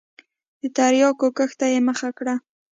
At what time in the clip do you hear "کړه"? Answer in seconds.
2.17-2.35